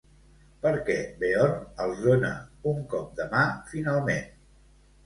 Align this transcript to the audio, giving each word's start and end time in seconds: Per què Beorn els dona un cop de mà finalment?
Per 0.63 0.71
què 0.87 0.95
Beorn 1.19 1.77
els 1.85 2.01
dona 2.09 2.33
un 2.73 2.83
cop 2.95 3.13
de 3.21 3.31
mà 3.37 3.47
finalment? 3.75 4.31